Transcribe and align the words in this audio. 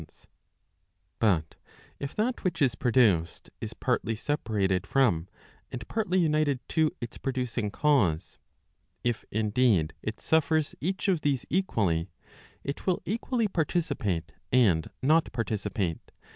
323 0.07 0.29
But 1.19 1.55
if 1.99 2.15
that 2.15 2.43
which 2.43 2.59
is 2.59 2.73
produced, 2.73 3.51
is 3.61 3.75
partly 3.75 4.15
separated 4.15 4.87
from 4.87 5.27
and 5.71 5.87
partly 5.87 6.17
united 6.19 6.59
to 6.69 6.89
its 6.99 7.19
producing 7.19 7.69
cause, 7.69 8.39
if 9.03 9.23
indeed, 9.29 9.93
it 10.01 10.19
suffers 10.19 10.73
each 10.81 11.07
of 11.07 11.21
these 11.21 11.45
equally, 11.51 12.09
it 12.63 12.87
will 12.87 13.03
equally 13.05 13.47
participate 13.47 14.31
and 14.51 14.89
not 15.03 15.31
participate. 15.31 16.11